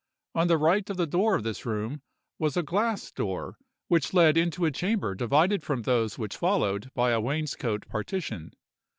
On 0.33 0.47
the 0.47 0.57
right 0.57 0.89
of 0.89 0.97
the 0.97 1.05
door 1.05 1.35
of 1.35 1.43
this 1.43 1.63
room 1.63 2.01
was 2.39 2.57
a 2.57 2.63
glass 2.63 3.11
door, 3.11 3.59
which 3.87 4.15
led 4.15 4.35
into 4.35 4.65
a 4.65 4.71
chamber 4.71 5.13
divided 5.13 5.61
from 5.61 5.83
those 5.83 6.17
which 6.17 6.35
followed 6.37 6.89
by 6.95 7.11
a 7.11 7.21
wainscot 7.21 7.87
partition. 7.87 8.51